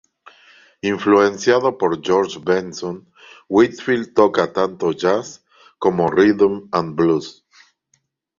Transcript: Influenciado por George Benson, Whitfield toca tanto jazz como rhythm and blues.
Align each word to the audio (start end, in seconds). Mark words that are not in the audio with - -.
Influenciado 0.81 1.77
por 1.77 2.01
George 2.03 2.39
Benson, 2.43 3.13
Whitfield 3.47 4.15
toca 4.15 4.51
tanto 4.51 4.93
jazz 4.93 5.45
como 5.77 6.07
rhythm 6.09 6.67
and 6.73 6.95
blues. 6.95 7.43